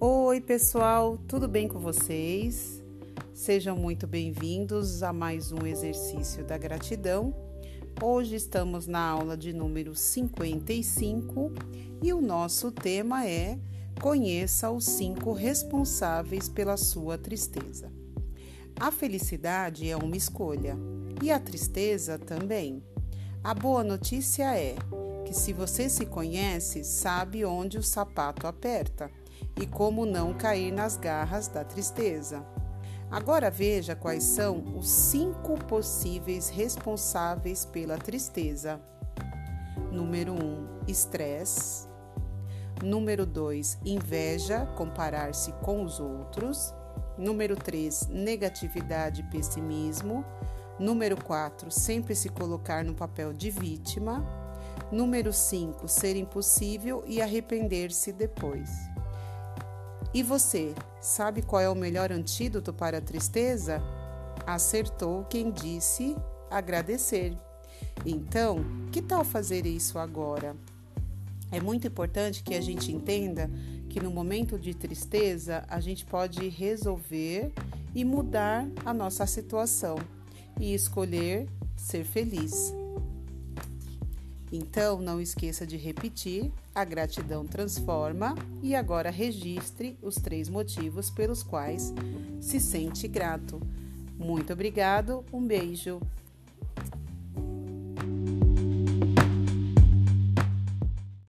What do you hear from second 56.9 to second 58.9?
e arrepender-se depois.